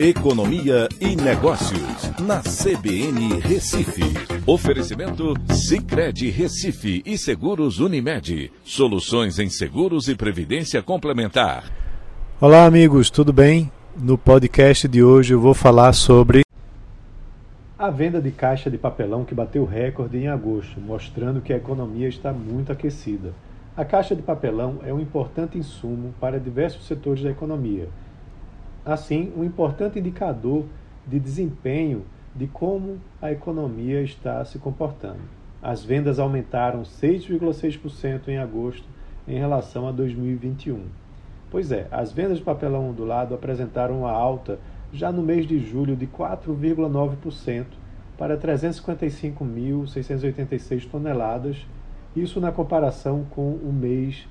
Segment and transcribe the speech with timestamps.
[0.00, 4.04] Economia e Negócios, na CBN Recife.
[4.46, 8.52] Oferecimento Cicred Recife e Seguros Unimed.
[8.62, 11.64] Soluções em seguros e previdência complementar.
[12.40, 13.72] Olá, amigos, tudo bem?
[13.96, 16.42] No podcast de hoje eu vou falar sobre
[17.76, 22.08] a venda de caixa de papelão que bateu recorde em agosto, mostrando que a economia
[22.08, 23.32] está muito aquecida.
[23.76, 27.88] A caixa de papelão é um importante insumo para diversos setores da economia
[28.84, 30.64] assim, um importante indicador
[31.06, 35.20] de desempenho de como a economia está se comportando.
[35.62, 38.86] As vendas aumentaram 6,6% em agosto
[39.26, 40.82] em relação a 2021.
[41.50, 44.58] Pois é, as vendas de papelão ondulado apresentaram uma alta
[44.92, 47.64] já no mês de julho de 4,9%
[48.16, 51.66] para 355.686 toneladas,
[52.16, 54.26] isso na comparação com o mês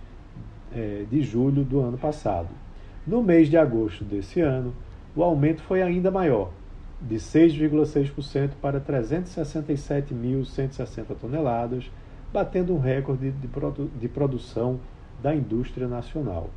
[0.74, 2.50] é, de julho do ano passado.
[3.08, 4.74] No mês de agosto desse ano,
[5.16, 6.52] o aumento foi ainda maior,
[7.02, 11.90] de 6,6% para 367.160 toneladas,
[12.34, 14.77] batendo um recorde de, produ de produção
[15.24, 16.49] da indústria nacional.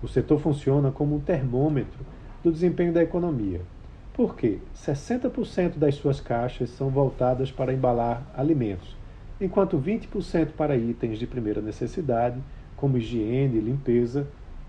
[0.00, 2.06] O setor funciona como um termômetro
[2.44, 3.60] do desempenho da economia,
[4.12, 8.96] porque 60% das suas caixas são voltadas para embalar alimentos,
[9.40, 12.38] enquanto 20% para itens de primeira necessidade,
[12.76, 14.24] como higiene e limpeza,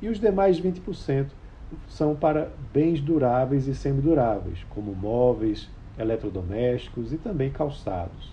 [0.05, 1.29] e os demais 20%
[1.87, 8.31] são para bens duráveis e semiduráveis, como móveis, eletrodomésticos e também calçados.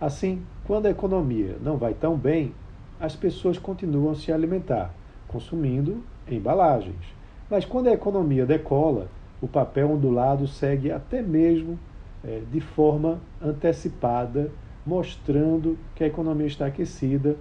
[0.00, 2.52] Assim, quando a economia não vai tão bem,
[2.98, 4.92] as pessoas continuam a se alimentar,
[5.28, 7.14] consumindo embalagens.
[7.48, 9.06] Mas quando a economia decola,
[9.40, 11.78] o papel ondulado segue até mesmo
[12.24, 14.50] é, de forma antecipada,
[14.84, 17.36] mostrando que a economia está aquecida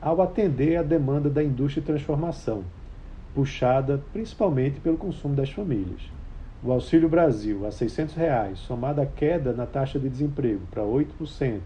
[0.00, 2.62] ao atender à demanda da indústria de transformação
[3.34, 6.00] puxada principalmente pelo consumo das famílias.
[6.62, 11.60] O Auxílio Brasil a 600 reais, somado à queda na taxa de desemprego para 8%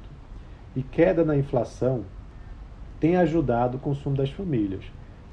[0.77, 2.05] e queda na inflação,
[3.01, 4.85] tem ajudado o consumo das famílias,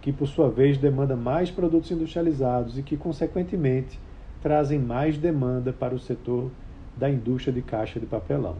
[0.01, 3.99] que por sua vez demanda mais produtos industrializados e que, consequentemente,
[4.41, 6.49] trazem mais demanda para o setor
[6.97, 8.55] da indústria de caixa de papelão.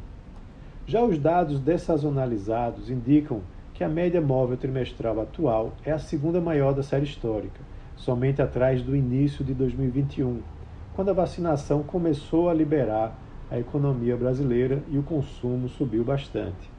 [0.86, 3.42] Já os dados dessazonalizados indicam
[3.82, 7.60] que a média móvel trimestral atual é a segunda maior da série histórica,
[7.96, 10.40] somente atrás do início de 2021,
[10.94, 13.18] quando a vacinação começou a liberar
[13.50, 16.70] a economia brasileira e o consumo subiu bastante.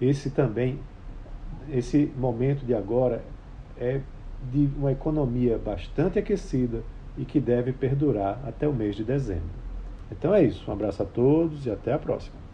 [0.00, 0.80] Esse também,
[1.70, 3.22] esse momento de agora
[3.78, 4.00] é
[4.50, 6.82] de uma economia bastante aquecida
[7.16, 9.44] e que deve perdurar até o mês de dezembro.
[10.10, 10.68] Então é isso.
[10.68, 12.47] Um abraço a todos e até a próxima.